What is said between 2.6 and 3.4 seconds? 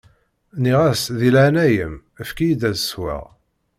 ad sweɣ.